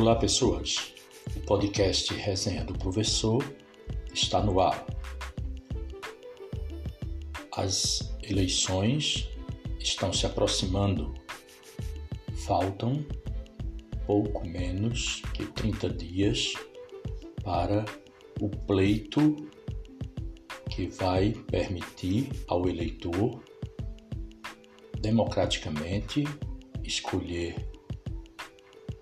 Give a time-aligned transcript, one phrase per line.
[0.00, 0.94] Olá, pessoas.
[1.36, 3.44] O podcast Resenha do Professor
[4.14, 4.86] está no ar.
[7.54, 9.28] As eleições
[9.78, 11.12] estão se aproximando.
[12.46, 13.04] Faltam
[14.06, 16.54] pouco menos que 30 dias
[17.44, 17.84] para
[18.40, 19.36] o pleito
[20.70, 23.44] que vai permitir ao eleitor
[24.98, 26.24] democraticamente
[26.82, 27.68] escolher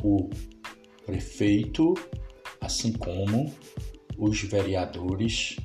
[0.00, 0.30] o
[1.04, 1.94] prefeito,
[2.60, 3.54] assim como
[4.16, 5.56] os vereadores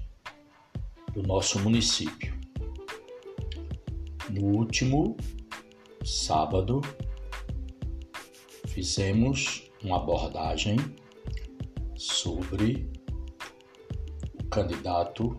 [1.14, 2.38] do nosso município.
[4.30, 5.18] No último
[6.04, 6.82] sábado,
[8.68, 10.78] fizemos uma abordagem
[11.96, 12.88] sobre
[14.40, 15.36] o candidato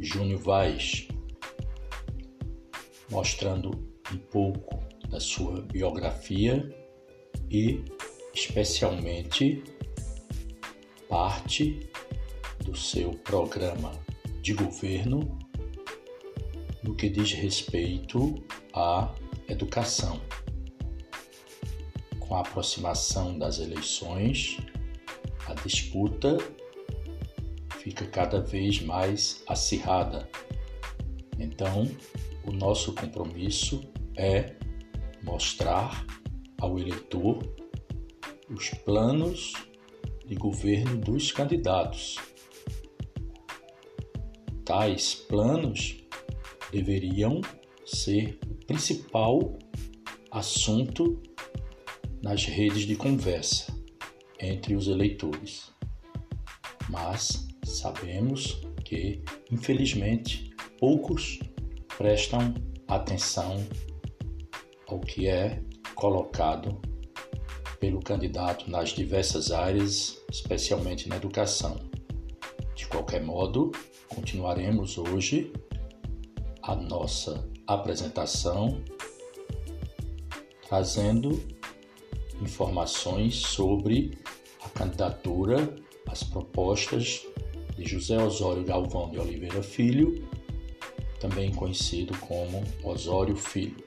[0.00, 1.08] Júnior Vaz,
[3.10, 3.70] mostrando
[4.12, 6.68] um pouco da sua biografia
[7.50, 7.82] e
[8.36, 9.64] especialmente
[11.08, 11.88] parte
[12.62, 13.92] do seu programa
[14.42, 15.38] de governo
[16.82, 18.34] no que diz respeito
[18.74, 19.10] à
[19.48, 20.20] educação.
[22.20, 24.58] Com a aproximação das eleições,
[25.46, 26.36] a disputa
[27.80, 30.28] fica cada vez mais acirrada.
[31.38, 31.90] Então,
[32.44, 33.80] o nosso compromisso
[34.14, 34.54] é
[35.22, 36.04] mostrar
[36.60, 37.38] ao eleitor
[38.48, 39.52] os planos
[40.24, 42.16] de governo dos candidatos.
[44.64, 45.96] Tais planos
[46.70, 47.40] deveriam
[47.84, 49.56] ser o principal
[50.30, 51.22] assunto
[52.22, 53.72] nas redes de conversa
[54.40, 55.72] entre os eleitores.
[56.88, 61.38] Mas sabemos que, infelizmente, poucos
[61.96, 62.54] prestam
[62.86, 63.64] atenção
[64.86, 65.62] ao que é
[65.94, 66.80] colocado
[67.86, 71.78] pelo candidato nas diversas áreas, especialmente na educação.
[72.74, 73.70] De qualquer modo,
[74.08, 75.52] continuaremos hoje
[76.64, 78.82] a nossa apresentação
[80.68, 81.40] trazendo
[82.42, 84.18] informações sobre
[84.64, 85.72] a candidatura,
[86.08, 87.24] as propostas
[87.76, 90.28] de José Osório Galvão de Oliveira Filho,
[91.20, 93.85] também conhecido como Osório Filho.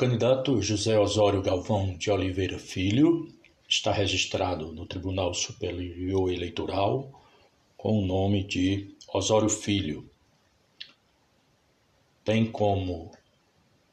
[0.00, 3.30] Candidato José Osório Galvão de Oliveira Filho
[3.68, 7.12] está registrado no Tribunal Superior Eleitoral
[7.76, 10.08] com o nome de Osório Filho.
[12.24, 13.12] Tem como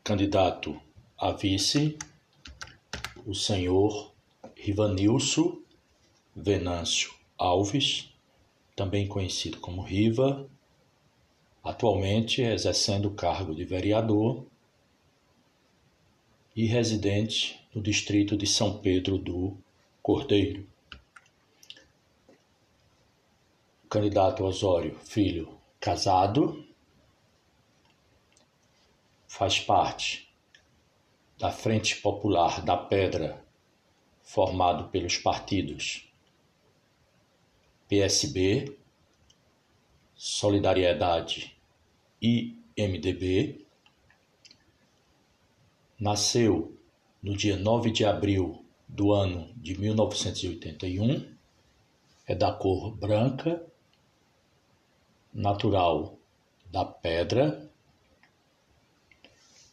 [0.01, 0.79] candidato
[1.17, 1.97] a vice
[3.25, 4.13] o senhor
[4.55, 5.61] Rivanilso
[6.33, 8.13] Venâncio Alves,
[8.77, 10.47] também conhecido como Riva,
[11.61, 14.45] atualmente exercendo o cargo de vereador
[16.57, 19.55] e residente no distrito de São Pedro do
[20.01, 20.67] Cordeiro.
[23.87, 26.67] Candidato Osório Filho, casado,
[29.27, 30.27] faz parte
[31.37, 33.45] da Frente Popular da Pedra,
[34.23, 36.11] formado pelos partidos
[37.87, 38.75] PSB,
[40.15, 41.55] Solidariedade
[42.19, 43.66] e MDB
[45.99, 46.77] Nasceu
[47.23, 51.35] no dia 9 de abril do ano de 1981,
[52.27, 53.65] é da cor branca,
[55.33, 56.19] natural
[56.67, 57.67] da pedra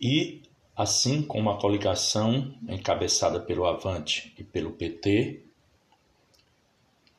[0.00, 0.42] e,
[0.74, 5.44] assim como a coligação encabeçada pelo Avante e pelo PT,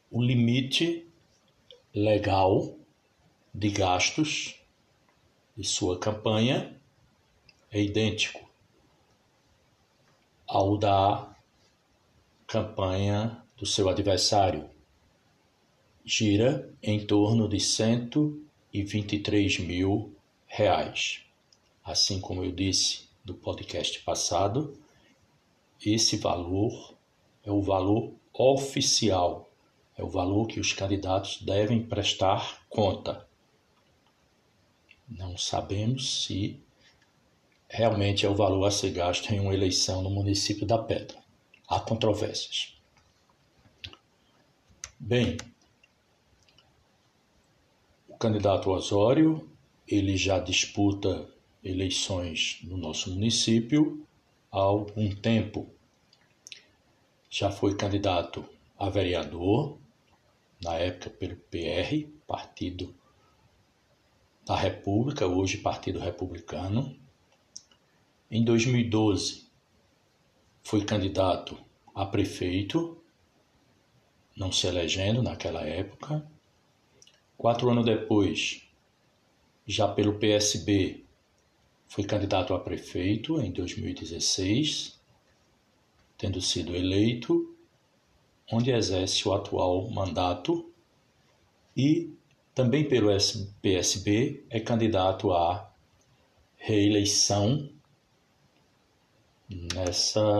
[0.09, 1.07] o limite
[1.93, 2.75] legal
[3.53, 4.59] de gastos
[5.55, 6.75] de sua campanha
[7.69, 8.44] é idêntico
[10.47, 11.35] ao da
[12.47, 14.69] campanha do seu adversário.
[16.03, 20.15] Gira em torno de 123 mil
[20.45, 21.21] reais.
[21.83, 24.77] Assim como eu disse do podcast passado,
[25.83, 26.93] esse valor
[27.43, 29.49] é o valor oficial,
[29.97, 33.27] é o valor que os candidatos devem prestar conta.
[35.07, 36.59] Não sabemos se
[37.69, 41.17] realmente é o valor a ser gasto em uma eleição no município da Pedra.
[41.67, 42.77] Há controvérsias.
[44.99, 45.37] Bem,
[48.07, 49.49] o candidato Osório,
[49.87, 51.29] ele já disputa
[51.63, 54.05] eleições no nosso município
[54.51, 55.67] há algum tempo.
[57.29, 58.47] Já foi candidato
[58.77, 59.77] a vereador,
[60.61, 62.95] na época pelo PR, Partido
[64.45, 66.95] da República, hoje Partido Republicano
[68.29, 69.45] Em 2012,
[70.63, 71.55] foi candidato
[71.93, 72.97] a prefeito,
[74.35, 76.27] não se elegendo naquela época.
[77.37, 78.67] Quatro anos depois,
[79.67, 81.05] já pelo PSB,
[81.87, 84.99] foi candidato a prefeito em 2016,
[86.17, 87.55] tendo sido eleito,
[88.51, 90.73] onde exerce o atual mandato,
[91.77, 92.11] e
[92.55, 93.09] também pelo
[93.61, 95.71] PSB é candidato à
[96.57, 97.74] reeleição
[99.49, 100.39] nessa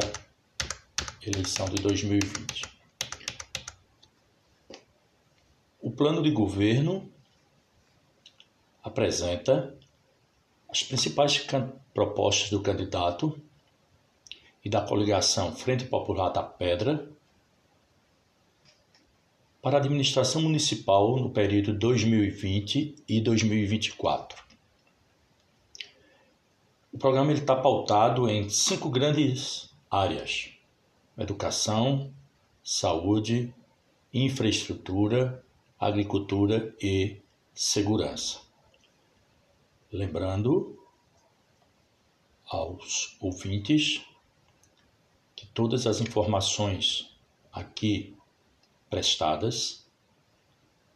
[1.21, 2.65] eleição de 2020.
[5.81, 7.11] O plano de governo
[8.83, 9.77] apresenta
[10.69, 11.45] as principais
[11.93, 13.39] propostas do candidato
[14.63, 17.07] e da coligação Frente Popular da Pedra
[19.61, 24.44] para a administração municipal no período 2020 e 2024.
[26.95, 30.51] O programa está pautado em cinco grandes áreas:
[31.18, 32.13] educação,
[32.63, 33.53] saúde,
[34.13, 35.44] infraestrutura,
[35.77, 37.18] agricultura e
[37.53, 38.39] segurança.
[39.92, 40.80] Lembrando
[42.47, 44.01] aos ouvintes
[45.36, 47.13] que todas as informações
[47.51, 48.15] aqui
[48.89, 49.86] prestadas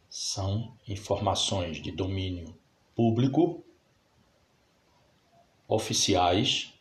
[0.08, 2.58] são informações de domínio
[2.96, 3.62] público
[5.70, 6.74] oficiais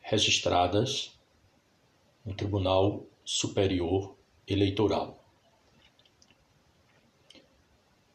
[0.00, 1.18] registradas
[2.24, 4.16] no Tribunal Superior
[4.46, 5.24] Eleitoral.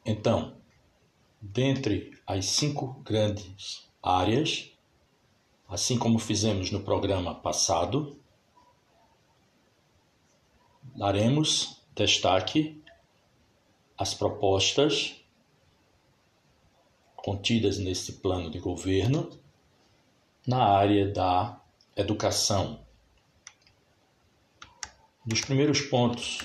[0.06, 0.56] Então,
[1.42, 4.72] dentre as cinco grandes áreas,
[5.68, 8.18] assim como fizemos no programa passado,
[10.96, 12.82] daremos destaque
[13.98, 15.22] às propostas
[17.18, 19.44] contidas neste plano de governo
[20.46, 21.60] na área da
[21.96, 22.86] educação.
[25.26, 26.40] Dos primeiros pontos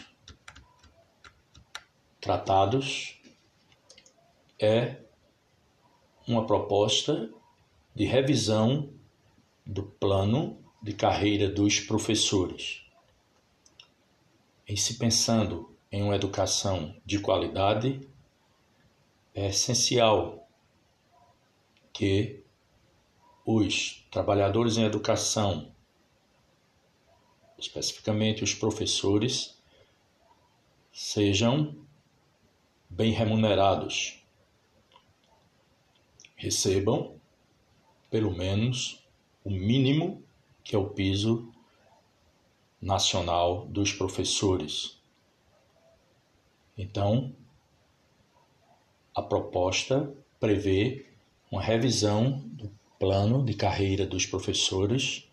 [2.21, 3.21] tratados
[4.59, 4.97] é
[6.27, 7.31] uma proposta
[7.95, 8.91] de revisão
[9.67, 12.83] do plano de carreira dos professores.
[14.67, 18.01] Em se pensando em uma educação de qualidade,
[19.35, 20.49] é essencial
[21.93, 22.40] que
[23.53, 25.73] os trabalhadores em educação,
[27.59, 29.59] especificamente os professores,
[30.93, 31.75] sejam
[32.89, 34.23] bem remunerados,
[36.37, 37.21] recebam
[38.09, 39.05] pelo menos
[39.45, 40.23] o mínimo
[40.63, 41.53] que é o piso
[42.81, 44.99] nacional dos professores.
[46.79, 47.35] Então,
[49.15, 51.07] a proposta prevê
[51.51, 55.27] uma revisão do plano de carreira dos professores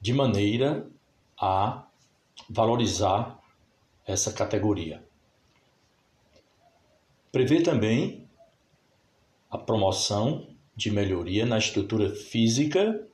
[0.00, 0.90] de maneira
[1.38, 1.86] a
[2.48, 3.38] valorizar
[4.06, 5.04] essa categoria.
[7.30, 8.26] Prevê também
[9.50, 13.06] a promoção de melhoria na estrutura física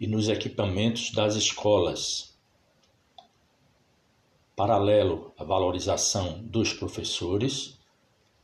[0.00, 2.34] e nos equipamentos das escolas.
[4.56, 7.78] Paralelo à valorização dos professores,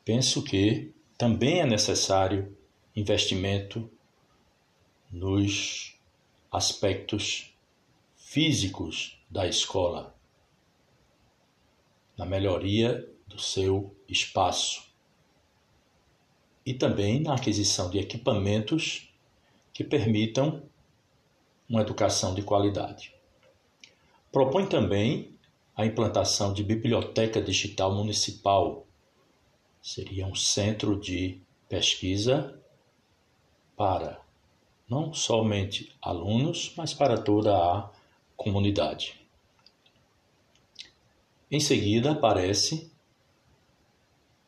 [0.04, 2.54] penso que também é necessário
[2.94, 3.90] investimento
[5.10, 5.98] nos
[6.50, 7.52] aspectos
[8.16, 10.14] físicos da escola,
[12.16, 14.88] na melhoria do seu espaço
[16.64, 19.12] e também na aquisição de equipamentos
[19.72, 20.62] que permitam
[21.68, 23.14] uma educação de qualidade.
[24.30, 25.34] Propõe também
[25.74, 28.86] a implantação de biblioteca digital municipal.
[29.80, 32.60] Seria um centro de pesquisa
[33.76, 34.20] para
[34.90, 37.88] não somente alunos, mas para toda a
[38.36, 39.20] comunidade.
[41.48, 42.90] Em seguida, aparece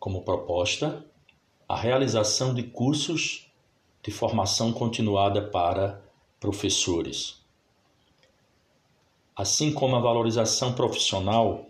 [0.00, 1.06] como proposta
[1.68, 3.46] a realização de cursos
[4.02, 6.02] de formação continuada para
[6.40, 7.40] professores.
[9.36, 11.66] Assim como a valorização profissional,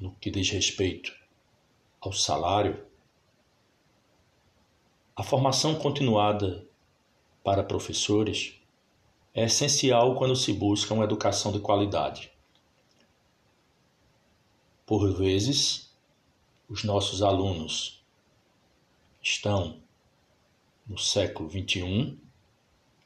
[0.00, 1.14] no que diz respeito
[2.00, 2.82] ao salário,
[5.14, 6.65] a formação continuada
[7.46, 8.54] para professores
[9.32, 12.32] é essencial quando se busca uma educação de qualidade.
[14.84, 15.96] Por vezes,
[16.68, 18.04] os nossos alunos
[19.22, 19.78] estão
[20.88, 22.18] no século XXI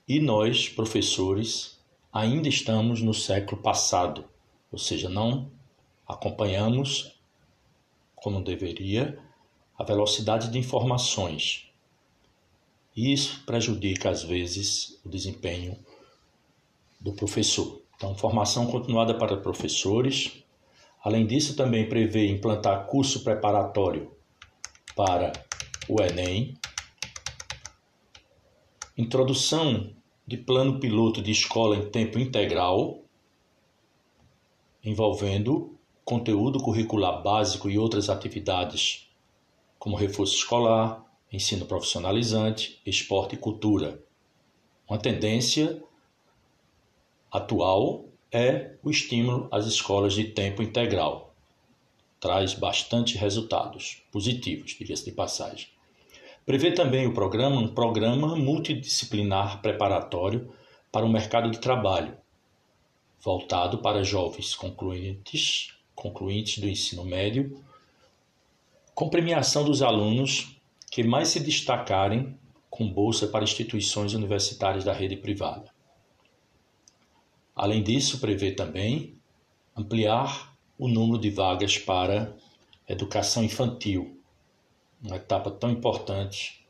[0.08, 1.78] e nós, professores,
[2.10, 4.24] ainda estamos no século passado,
[4.72, 5.52] ou seja, não
[6.08, 7.14] acompanhamos
[8.14, 9.22] como deveria
[9.78, 11.69] a velocidade de informações
[13.00, 15.74] E isso prejudica, às vezes, o desempenho
[17.00, 17.80] do professor.
[17.96, 20.44] Então, formação continuada para professores.
[21.02, 24.14] Além disso, também prevê implantar curso preparatório
[24.94, 25.32] para
[25.88, 26.58] o Enem,
[28.98, 29.94] introdução
[30.26, 33.02] de plano piloto de escola em tempo integral,
[34.84, 39.10] envolvendo conteúdo curricular básico e outras atividades,
[39.78, 44.02] como reforço escolar, ensino profissionalizante, esporte e cultura.
[44.88, 45.82] Uma tendência
[47.30, 51.34] atual é o estímulo às escolas de tempo integral.
[52.18, 55.68] Traz bastante resultados positivos, diga-se de passagem.
[56.44, 60.52] Prevê também o programa um programa multidisciplinar preparatório
[60.90, 62.16] para o mercado de trabalho,
[63.20, 67.62] voltado para jovens concluintes, concluintes do ensino médio,
[68.94, 70.59] com premiação dos alunos
[70.90, 72.36] que mais se destacarem
[72.68, 75.70] com bolsa para instituições universitárias da rede privada.
[77.54, 79.14] Além disso, prevê também
[79.76, 82.34] ampliar o número de vagas para
[82.88, 84.20] educação infantil,
[85.02, 86.66] uma etapa tão importante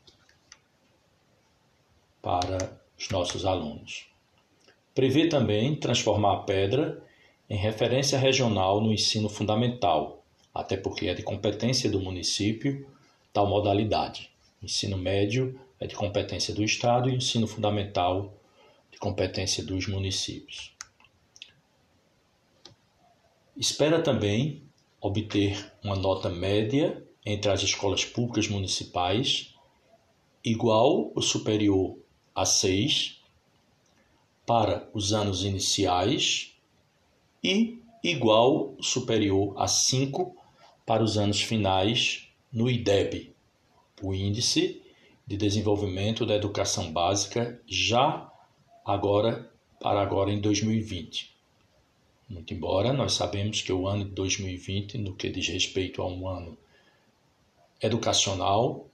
[2.21, 4.07] para os nossos alunos.
[4.93, 7.03] Prevê também transformar a pedra
[7.49, 10.23] em referência regional no ensino fundamental,
[10.53, 12.87] até porque é de competência do município
[13.33, 14.29] tal modalidade.
[14.61, 18.33] Ensino médio é de competência do Estado e ensino fundamental
[18.91, 20.75] de competência dos municípios.
[23.57, 24.63] Espera também
[24.99, 29.53] obter uma nota média entre as escolas públicas municipais
[30.43, 31.97] igual ou superior
[32.33, 33.21] a 6
[34.45, 36.55] para os anos iniciais
[37.43, 40.35] e igual ou superior a 5
[40.85, 43.33] para os anos finais no IDEB,
[44.01, 44.81] o Índice
[45.25, 48.29] de Desenvolvimento da Educação Básica, já
[48.85, 51.33] agora para agora em 2020.
[52.27, 56.27] Muito embora nós sabemos que o ano de 2020, no que diz respeito a um
[56.27, 56.57] ano
[57.81, 58.87] educacional,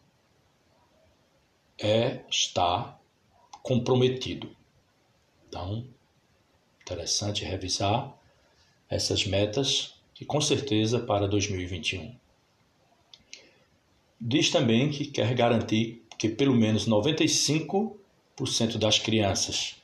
[1.80, 3.00] é está
[3.64, 4.56] comprometido.
[5.48, 5.86] Então,
[6.82, 8.16] interessante revisar
[8.90, 12.16] essas metas que com certeza para 2021
[14.20, 19.76] Diz também que quer garantir que pelo menos 95% das crianças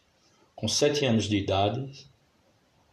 [0.55, 2.07] com 7 anos de idade,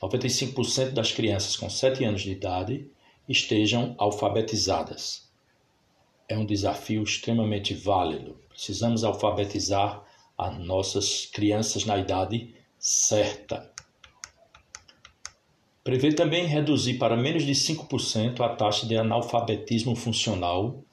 [0.02, 2.86] 95% das crianças com 7 anos de idade
[3.26, 5.30] estejam alfabetizadas.
[6.28, 8.36] É um desafio extremamente válido.
[8.50, 10.04] Precisamos alfabetizar
[10.36, 13.72] as nossas crianças na idade certa.
[15.82, 20.84] Prevê também reduzir para menos de 5% a taxa de analfabetismo funcional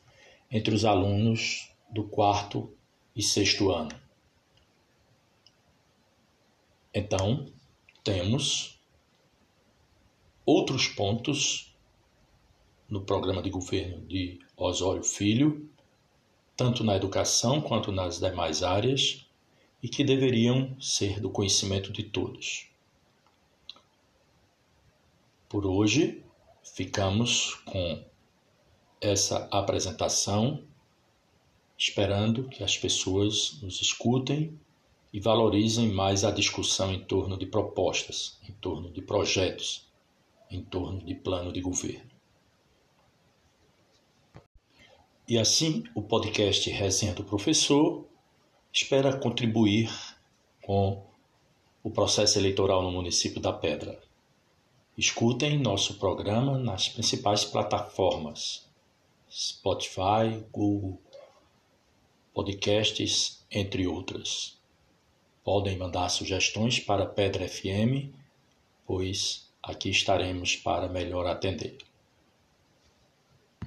[0.49, 2.71] entre os alunos do quarto
[3.15, 3.91] e sexto ano.
[6.93, 7.47] Então,
[8.03, 8.79] temos
[10.45, 11.75] outros pontos
[12.89, 15.69] no programa de governo de Osório Filho,
[16.55, 19.27] tanto na educação quanto nas demais áreas,
[19.83, 22.67] e que deveriam ser do conhecimento de todos.
[25.47, 26.23] Por hoje,
[26.63, 28.03] ficamos com
[29.01, 30.63] essa apresentação,
[31.77, 34.59] esperando que as pessoas nos escutem
[35.13, 39.87] e valorizem mais a discussão em torno de propostas, em torno de projetos,
[40.49, 42.09] em torno de plano de governo.
[45.27, 48.05] E assim, o podcast Resenha do Professor
[48.73, 49.91] espera contribuir
[50.61, 51.05] com
[51.83, 54.01] o processo eleitoral no município da Pedra.
[54.97, 58.66] Escutem nosso programa nas principais plataformas
[59.29, 60.99] Spotify, Google
[62.33, 64.57] Podcasts, entre outras.
[65.43, 68.13] Podem mandar sugestões para Pedra FM,
[68.85, 71.86] pois aqui estaremos para melhor atender.